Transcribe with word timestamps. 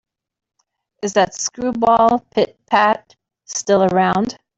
Is 1.03 1.13
that 1.13 1.35
screwball 1.35 2.21
Pit-Pat 2.31 3.15
still 3.45 3.83
around? 3.83 4.39